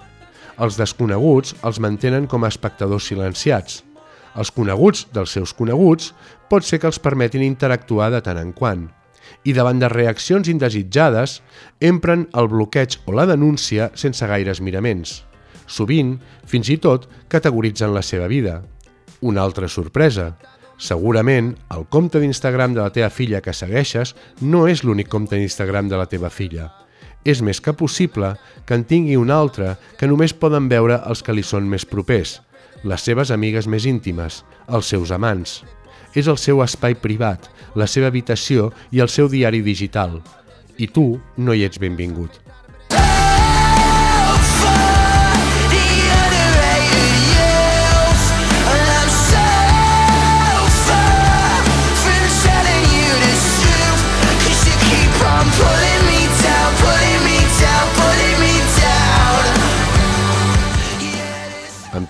Els 0.59 0.79
desconeguts 0.79 1.55
els 1.67 1.81
mantenen 1.83 2.27
com 2.31 2.45
a 2.45 2.51
espectadors 2.51 3.11
silenciats. 3.11 3.83
Els 4.35 4.51
coneguts 4.51 5.07
dels 5.15 5.35
seus 5.37 5.53
coneguts 5.55 6.13
pot 6.51 6.67
ser 6.67 6.81
que 6.81 6.91
els 6.91 6.99
permetin 7.03 7.43
interactuar 7.43 8.11
de 8.15 8.23
tant 8.23 8.39
en 8.39 8.53
quant. 8.53 8.89
I 9.45 9.53
davant 9.53 9.79
de 9.79 9.89
reaccions 9.89 10.49
indesitjades, 10.49 11.41
empren 11.81 12.27
el 12.35 12.49
bloqueig 12.49 12.99
o 13.07 13.15
la 13.15 13.27
denúncia 13.31 13.91
sense 13.95 14.27
gaires 14.27 14.61
miraments. 14.61 15.23
Sovint, 15.67 16.19
fins 16.47 16.71
i 16.71 16.79
tot, 16.79 17.09
categoritzen 17.29 17.95
la 17.95 18.03
seva 18.03 18.29
vida. 18.29 18.61
Una 19.21 19.43
altra 19.43 19.69
sorpresa. 19.69 20.35
Segurament, 20.79 21.55
el 21.73 21.87
compte 21.89 22.21
d'Instagram 22.21 22.75
de 22.75 22.83
la 22.83 22.93
teva 22.93 23.11
filla 23.11 23.41
que 23.41 23.55
segueixes 23.55 24.15
no 24.41 24.67
és 24.69 24.83
l'únic 24.85 25.09
compte 25.09 25.39
d'Instagram 25.39 25.89
de 25.89 26.01
la 26.01 26.09
teva 26.11 26.31
filla. 26.31 26.71
És 27.25 27.41
més 27.41 27.61
que 27.65 27.73
possible 27.73 28.35
que 28.67 28.77
en 28.77 28.85
tingui 28.85 29.17
un 29.17 29.31
altre 29.33 29.77
que 29.99 30.09
només 30.11 30.37
poden 30.37 30.69
veure 30.69 31.01
els 31.09 31.25
que 31.25 31.33
li 31.33 31.47
són 31.47 31.71
més 31.71 31.87
propers, 31.89 32.41
les 32.85 33.01
seves 33.01 33.33
amigues 33.33 33.67
més 33.71 33.87
íntimes, 33.89 34.43
els 34.69 34.93
seus 34.93 35.15
amants. 35.15 35.63
És 36.15 36.29
el 36.29 36.39
seu 36.39 36.61
espai 36.63 36.95
privat, 36.95 37.49
la 37.75 37.89
seva 37.89 38.13
habitació 38.13 38.71
i 38.93 39.01
el 39.01 39.09
seu 39.09 39.31
diari 39.33 39.65
digital. 39.65 40.21
I 40.77 40.91
tu 40.93 41.15
no 41.39 41.55
hi 41.55 41.65
ets 41.65 41.81
benvingut. 41.81 42.44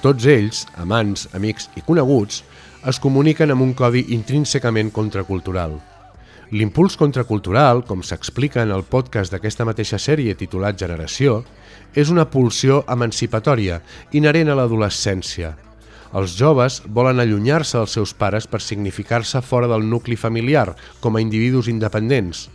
Tots 0.04 0.26
ells, 0.28 0.66
amants, 0.76 1.24
amics 1.32 1.70
i 1.80 1.82
coneguts, 1.86 2.42
es 2.84 2.98
comuniquen 3.00 3.54
amb 3.54 3.64
un 3.64 3.72
codi 3.72 4.02
intrínsecament 4.12 4.90
contracultural. 4.92 5.78
L'impuls 6.52 6.98
contracultural, 7.00 7.80
com 7.88 8.02
s'explica 8.04 8.60
en 8.62 8.74
el 8.74 8.84
podcast 8.84 9.32
d'aquesta 9.32 9.64
mateixa 9.64 9.96
sèrie 9.96 10.36
titulat 10.36 10.76
Generació, 10.76 11.38
és 11.96 12.12
una 12.12 12.26
pulsió 12.28 12.82
emancipatòria 12.92 13.80
inherent 14.12 14.52
a 14.52 14.58
l'adolescència. 14.60 15.54
Els 16.14 16.36
joves 16.36 16.82
volen 16.84 17.24
allunyar-se 17.24 17.80
dels 17.80 17.96
seus 17.96 18.12
pares 18.12 18.44
per 18.46 18.60
significar-se 18.60 19.40
fora 19.40 19.70
del 19.72 19.88
nucli 19.88 20.20
familiar 20.20 20.76
com 21.00 21.16
a 21.16 21.24
individus 21.24 21.72
independents, 21.72 22.50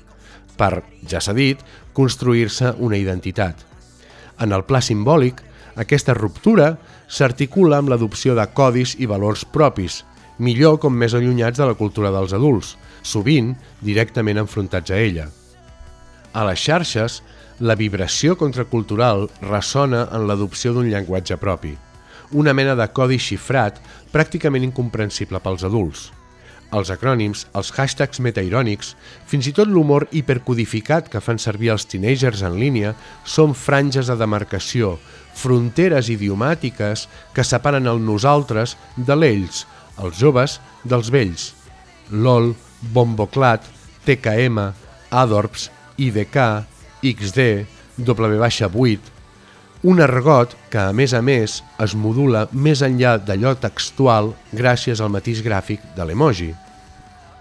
per, 0.56 0.84
ja 1.10 1.18
s'ha 1.18 1.34
dit, 1.34 1.58
construir-se 1.98 2.75
una 2.77 3.01
identitat. 3.01 3.65
En 4.39 4.53
el 4.53 4.63
pla 4.70 4.86
simbòlic, 4.86 5.41
aquesta 5.76 6.16
ruptura 6.18 6.78
s'articula 7.08 7.80
amb 7.80 7.90
l'adopció 7.92 8.36
de 8.38 8.46
codis 8.54 8.96
i 9.00 9.10
valors 9.10 9.46
propis, 9.46 10.04
millor 10.40 10.80
com 10.80 10.96
més 10.96 11.14
allunyats 11.14 11.60
de 11.60 11.68
la 11.68 11.76
cultura 11.76 12.12
dels 12.16 12.34
adults, 12.34 12.76
sovint 13.04 13.56
directament 13.82 14.40
enfrontats 14.40 14.92
a 14.92 14.98
ella. 14.98 15.28
A 16.34 16.46
les 16.48 16.62
xarxes, 16.62 17.22
la 17.60 17.76
vibració 17.76 18.38
contracultural 18.40 19.28
ressona 19.42 20.06
en 20.16 20.28
l'adopció 20.30 20.74
d'un 20.74 20.88
llenguatge 20.92 21.38
propi, 21.42 21.74
una 22.32 22.54
mena 22.54 22.76
de 22.78 22.88
codi 22.94 23.18
xifrat 23.20 23.82
pràcticament 24.14 24.64
incomprensible 24.70 25.42
pels 25.44 25.66
adults. 25.68 26.10
Els 26.70 26.92
acrònims, 26.94 27.48
els 27.58 27.72
hashtags 27.74 28.20
metairònics, 28.22 28.92
fins 29.26 29.48
i 29.50 29.54
tot 29.58 29.70
l'humor 29.72 30.06
hipercodificat 30.14 31.10
que 31.10 31.22
fan 31.24 31.42
servir 31.42 31.72
els 31.74 31.88
teenagers 31.90 32.44
en 32.46 32.60
línia 32.62 32.94
són 33.26 33.56
franges 33.58 34.12
de 34.12 34.18
demarcació, 34.20 34.98
fronteres 35.34 36.12
idiomàtiques 36.14 37.08
que 37.34 37.46
separen 37.48 37.90
el 37.90 38.02
nosaltres 38.06 38.78
de 38.96 39.18
l'ells, 39.18 39.66
els 39.98 40.22
joves 40.22 40.60
dels 40.86 41.10
vells. 41.10 41.50
LOL, 42.12 42.54
Bomboclat, 42.94 43.66
TKM, 44.06 44.70
Adorps, 45.10 45.70
IDK, 45.98 46.38
XD, 47.02 47.48
W-8, 48.06 49.19
un 49.83 50.01
argot 50.01 50.55
que, 50.69 50.79
a 50.79 50.93
més 50.93 51.13
a 51.15 51.21
més, 51.24 51.62
es 51.79 51.93
modula 51.95 52.48
més 52.51 52.81
enllà 52.83 53.15
d'allò 53.24 53.53
textual 53.55 54.33
gràcies 54.51 55.00
al 55.00 55.12
matís 55.13 55.39
gràfic 55.45 55.83
de 55.95 56.07
l'emoji. 56.07 56.50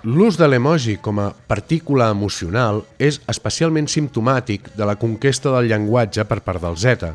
L'ús 0.06 0.38
de 0.38 0.46
l'emoji 0.46 1.00
com 1.02 1.18
a 1.18 1.32
partícula 1.50 2.12
emocional 2.14 2.84
és 3.02 3.18
especialment 3.26 3.90
simptomàtic 3.90 4.70
de 4.78 4.86
la 4.86 4.94
conquesta 4.94 5.50
del 5.56 5.66
llenguatge 5.72 6.22
per 6.30 6.38
part 6.46 6.62
del 6.62 6.78
Z. 6.78 7.10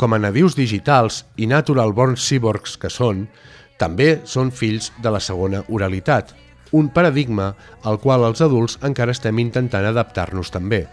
Com 0.00 0.16
a 0.16 0.18
nadius 0.18 0.56
digitals 0.56 1.24
i 1.36 1.46
natural 1.46 1.92
born 1.92 2.16
cyborgs 2.16 2.78
que 2.80 2.88
són, 2.88 3.26
també 3.76 4.22
són 4.24 4.48
fills 4.48 4.88
de 5.04 5.12
la 5.12 5.20
segona 5.20 5.62
oralitat, 5.68 6.32
un 6.72 6.88
paradigma 6.88 7.52
al 7.84 8.00
qual 8.00 8.24
els 8.24 8.40
adults 8.40 8.80
encara 8.82 9.12
estem 9.12 9.38
intentant 9.38 9.84
adaptar-nos 9.84 10.48
també. 10.50 10.86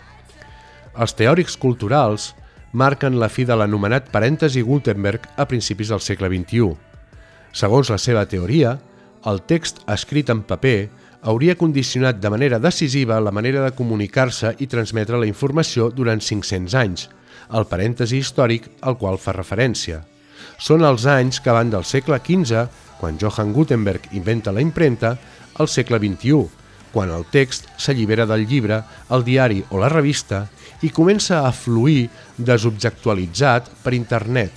Els 0.99 1.15
teòrics 1.15 1.55
culturals 1.57 2.33
marquen 2.73 3.19
la 3.21 3.29
fi 3.29 3.45
de 3.45 3.55
l'anomenat 3.55 4.09
parèntesi 4.11 4.63
Gutenberg 4.65 5.27
a 5.37 5.45
principis 5.49 5.93
del 5.93 6.01
segle 6.01 6.29
XXI. 6.31 6.73
Segons 7.53 7.91
la 7.93 7.99
seva 8.01 8.25
teoria, 8.25 8.79
el 9.29 9.43
text 9.47 9.83
escrit 9.87 10.31
en 10.33 10.41
paper 10.43 10.89
hauria 11.23 11.55
condicionat 11.55 12.17
de 12.19 12.31
manera 12.33 12.59
decisiva 12.59 13.19
la 13.21 13.31
manera 13.31 13.61
de 13.63 13.75
comunicar-se 13.77 14.55
i 14.59 14.67
transmetre 14.67 15.19
la 15.21 15.29
informació 15.29 15.91
durant 15.93 16.19
500 16.19 16.75
anys, 16.81 17.05
el 17.53 17.69
parèntesi 17.69 18.17
històric 18.19 18.67
al 18.81 18.97
qual 18.97 19.21
fa 19.21 19.35
referència. 19.37 20.01
Són 20.59 20.83
els 20.83 21.05
anys 21.05 21.39
que 21.39 21.53
van 21.53 21.69
del 21.71 21.85
segle 21.87 22.19
XV, 22.19 22.65
quan 22.99 23.21
Johann 23.21 23.53
Gutenberg 23.53 24.09
inventa 24.17 24.51
la 24.51 24.65
imprenta, 24.65 25.15
al 25.61 25.69
segle 25.69 26.01
XXI, 26.01 26.62
quan 26.93 27.11
el 27.11 27.25
text 27.33 27.65
s'allibera 27.81 28.27
del 28.29 28.45
llibre, 28.47 28.83
el 29.09 29.25
diari 29.25 29.63
o 29.71 29.81
la 29.81 29.89
revista 29.91 30.45
i 30.85 30.91
comença 30.93 31.41
a 31.47 31.51
fluir 31.51 32.07
desobjectualitzat 32.37 33.71
per 33.83 33.95
internet. 33.97 34.53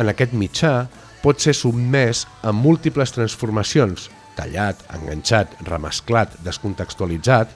En 0.00 0.08
aquest 0.08 0.32
mitjà 0.32 0.86
pot 1.20 1.42
ser 1.42 1.52
submès 1.54 2.24
a 2.42 2.52
múltiples 2.56 3.12
transformacions, 3.12 4.08
tallat, 4.38 4.80
enganxat, 4.96 5.52
remesclat, 5.68 6.38
descontextualitzat, 6.46 7.52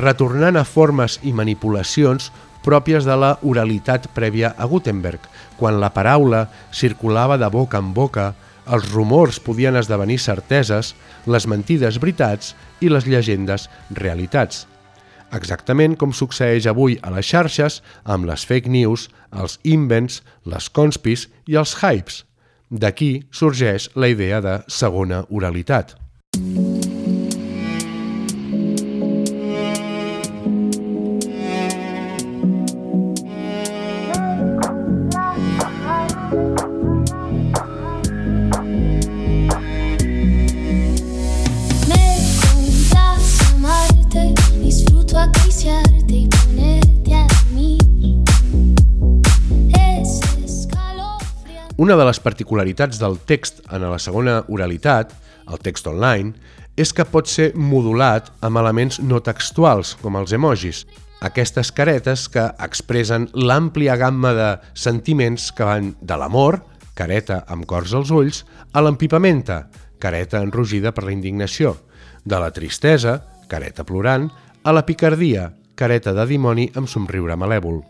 retornant 0.00 0.58
a 0.58 0.64
formes 0.66 1.20
i 1.22 1.32
manipulacions 1.36 2.32
pròpies 2.64 3.04
de 3.06 3.14
la 3.20 3.34
oralitat 3.44 4.08
prèvia 4.16 4.54
a 4.56 4.66
Gutenberg, 4.66 5.20
quan 5.60 5.78
la 5.80 5.92
paraula 5.94 6.48
circulava 6.72 7.36
de 7.38 7.50
boca 7.52 7.78
en 7.78 7.92
boca, 7.94 8.32
els 8.66 8.86
rumors 8.92 9.40
podien 9.40 9.76
esdevenir 9.76 10.20
certeses, 10.22 10.94
les 11.26 11.48
mentides 11.50 12.00
veritats 12.00 12.54
i 12.80 12.92
les 12.92 13.08
llegendes 13.08 13.68
realitats 13.90 14.64
exactament 15.34 15.96
com 15.98 16.14
succeeix 16.14 16.68
avui 16.70 16.98
a 17.02 17.12
les 17.14 17.26
xarxes 17.26 17.80
amb 18.04 18.28
les 18.30 18.46
fake 18.48 18.70
news, 18.70 19.08
els 19.32 19.58
invents, 19.64 20.22
les 20.46 20.70
conspis 20.70 21.28
i 21.50 21.58
els 21.60 21.76
hypes. 21.82 22.22
D'aquí 22.70 23.12
sorgeix 23.30 23.90
la 23.94 24.10
idea 24.14 24.40
de 24.44 24.60
segona 24.68 25.24
oralitat. 25.30 25.98
Una 51.76 51.96
de 51.98 52.04
les 52.06 52.20
particularitats 52.22 53.00
del 53.02 53.16
text 53.26 53.56
en 53.66 53.82
la 53.82 53.98
segona 53.98 54.36
oralitat, 54.46 55.10
el 55.50 55.58
text 55.58 55.88
online, 55.90 56.30
és 56.78 56.92
que 56.94 57.02
pot 57.02 57.26
ser 57.26 57.48
modulat 57.58 58.28
amb 58.46 58.60
elements 58.60 59.00
no 59.02 59.18
textuals, 59.26 59.96
com 59.98 60.14
els 60.14 60.30
emojis, 60.36 60.84
aquestes 61.26 61.72
caretes 61.74 62.28
que 62.30 62.44
expressen 62.62 63.26
l'àmplia 63.34 63.96
gamma 63.98 64.30
de 64.38 64.50
sentiments 64.78 65.48
que 65.50 65.66
van 65.66 65.88
de 65.98 66.18
l'amor, 66.20 66.60
careta 66.94 67.40
amb 67.50 67.66
cors 67.66 67.94
als 67.98 68.12
ulls, 68.14 68.44
a 68.70 68.82
l'empipamenta, 68.84 69.64
careta 69.98 70.44
enrugida 70.46 70.92
per 70.94 71.08
la 71.08 71.14
indignació, 71.16 71.74
de 72.22 72.38
la 72.38 72.52
tristesa, 72.54 73.16
careta 73.50 73.82
plorant, 73.82 74.28
a 74.62 74.70
la 74.70 74.86
picardia, 74.86 75.50
careta 75.74 76.14
de 76.14 76.28
dimoni 76.30 76.68
amb 76.78 76.86
somriure 76.86 77.34
malèvol. 77.34 77.82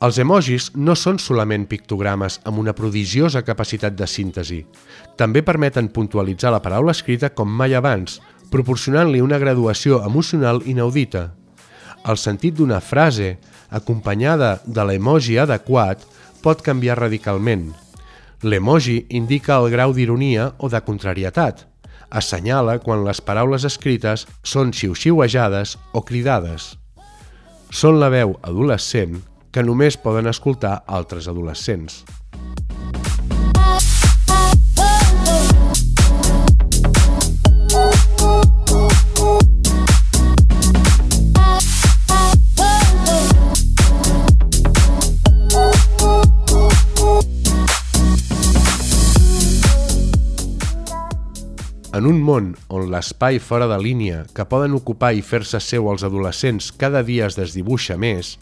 Els 0.00 0.16
emojis 0.16 0.70
no 0.80 0.94
són 0.96 1.18
solament 1.20 1.66
pictogrames 1.68 2.38
amb 2.48 2.62
una 2.62 2.72
prodigiosa 2.72 3.42
capacitat 3.44 3.98
de 3.98 4.06
síntesi. 4.08 4.62
També 5.20 5.42
permeten 5.44 5.90
puntualitzar 5.92 6.54
la 6.54 6.62
paraula 6.64 6.94
escrita 6.96 7.28
com 7.36 7.52
mai 7.52 7.76
abans, 7.76 8.16
proporcionant-li 8.48 9.20
una 9.20 9.36
graduació 9.42 10.00
emocional 10.06 10.62
inaudita. 10.64 11.26
El 12.08 12.16
sentit 12.16 12.56
d'una 12.56 12.80
frase, 12.80 13.34
acompanyada 13.68 14.54
de 14.64 14.88
l'emoji 14.88 15.36
adequat, 15.36 16.08
pot 16.40 16.64
canviar 16.64 16.96
radicalment. 16.96 17.68
L'emoji 18.40 19.02
indica 19.10 19.60
el 19.60 19.68
grau 19.68 19.92
d'ironia 19.92 20.54
o 20.56 20.72
de 20.72 20.80
contrarietat. 20.80 21.66
Assenyala 22.08 22.80
quan 22.80 23.04
les 23.04 23.20
paraules 23.20 23.68
escrites 23.68 24.24
són 24.42 24.72
xiu-xiuejades 24.72 25.76
o 25.92 26.00
cridades. 26.08 26.78
Són 27.68 28.00
la 28.00 28.08
veu 28.08 28.38
adolescent 28.40 29.20
que 29.50 29.64
només 29.66 29.98
poden 29.98 30.30
escoltar 30.30 30.82
altres 30.86 31.28
adolescents. 31.30 32.04
En 51.90 52.06
un 52.06 52.20
món 52.22 52.52
on 52.70 52.84
l'espai 52.92 53.40
fora 53.42 53.66
de 53.66 53.74
línia 53.82 54.20
que 54.30 54.44
poden 54.46 54.76
ocupar 54.76 55.08
i 55.18 55.24
fer-se 55.26 55.58
seu 55.58 55.88
els 55.90 56.04
adolescents 56.06 56.68
cada 56.78 57.00
dia 57.02 57.26
es 57.26 57.34
desdibuixa 57.34 57.96
més, 57.98 58.36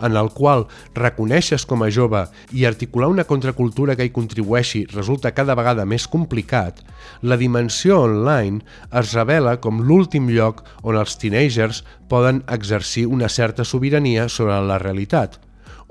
en 0.00 0.16
el 0.16 0.30
qual 0.32 0.64
reconeixes 0.96 1.66
com 1.68 1.84
a 1.84 1.90
jove 1.92 2.22
i 2.56 2.64
articular 2.64 3.10
una 3.12 3.26
contracultura 3.28 3.92
que 3.98 4.06
hi 4.08 4.12
contribueixi 4.14 4.86
resulta 4.94 5.34
cada 5.36 5.52
vegada 5.58 5.84
més 5.84 6.06
complicat, 6.08 6.80
la 7.20 7.36
dimensió 7.36 7.98
online 8.06 8.64
es 9.02 9.12
revela 9.12 9.58
com 9.60 9.82
l'últim 9.84 10.32
lloc 10.32 10.64
on 10.80 10.96
els 10.96 11.18
teenagers 11.20 11.82
poden 12.08 12.40
exercir 12.56 13.04
una 13.04 13.28
certa 13.28 13.68
sobirania 13.68 14.30
sobre 14.30 14.56
la 14.64 14.80
realitat, 14.80 15.36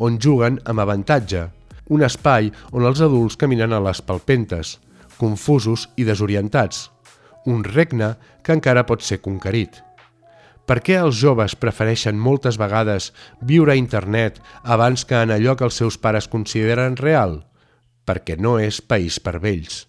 on 0.02 0.18
juguen 0.18 0.58
amb 0.66 0.82
avantatge, 0.82 1.46
un 1.94 2.02
espai 2.10 2.50
on 2.72 2.90
els 2.90 3.06
adults 3.06 3.38
caminen 3.38 3.78
a 3.78 3.84
les 3.86 4.02
palpentes, 4.02 4.80
confusos 5.22 5.92
i 5.96 6.10
desorientats, 6.10 6.88
un 7.46 7.64
regne 7.64 8.14
que 8.44 8.54
encara 8.56 8.86
pot 8.88 9.02
ser 9.04 9.20
conquerit. 9.22 9.82
Per 10.64 10.80
què 10.80 10.96
els 10.96 11.18
joves 11.20 11.58
prefereixen 11.60 12.16
moltes 12.16 12.56
vegades 12.60 13.12
viure 13.42 13.74
a 13.74 13.80
internet 13.80 14.40
abans 14.64 15.04
que 15.04 15.20
en 15.20 15.34
allò 15.36 15.58
que 15.60 15.68
els 15.68 15.76
seus 15.76 15.98
pares 16.00 16.30
consideren 16.32 16.96
real? 16.96 17.42
Perquè 18.08 18.38
no 18.40 18.56
és 18.60 18.80
país 18.80 19.20
per 19.20 19.40
vells. 19.44 19.88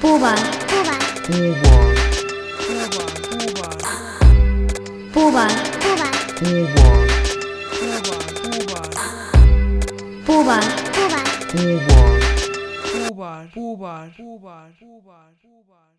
Puba. 0.00 0.34
Puba. 0.70 1.44
Puba. 5.12 5.46
Puba. 6.40 6.80
Puba. 10.26 10.89
Uber, 11.52 13.50
Uber, 13.56 14.12
Uber, 14.18 15.89